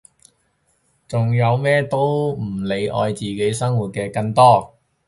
[1.07, 4.73] 仲有咩都唔理愛自己生活嘅更多！